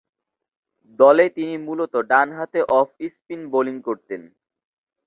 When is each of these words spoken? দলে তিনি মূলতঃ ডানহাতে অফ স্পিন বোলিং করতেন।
দলে 0.99 1.25
তিনি 1.35 1.55
মূলতঃ 1.57 1.99
ডানহাতে 2.09 2.59
অফ 2.79 2.87
স্পিন 3.13 3.41
বোলিং 3.53 3.75
করতেন। 3.81 4.21